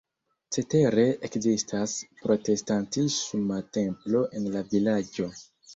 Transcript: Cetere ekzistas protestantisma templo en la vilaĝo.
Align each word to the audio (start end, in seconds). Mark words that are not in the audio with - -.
Cetere 0.55 1.03
ekzistas 1.29 1.93
protestantisma 2.23 3.63
templo 3.79 4.27
en 4.41 4.53
la 4.57 4.69
vilaĝo. 4.75 5.33